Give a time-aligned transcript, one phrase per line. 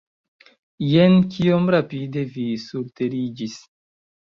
[0.93, 3.65] Jen, kiom rapide vi surteriĝis!